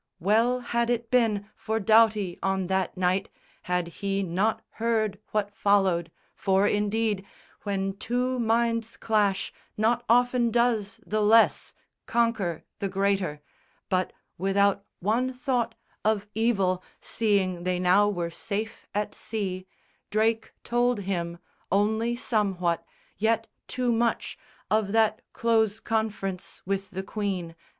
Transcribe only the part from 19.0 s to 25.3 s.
sea, Drake told him, only somewhat, yet too much, Of that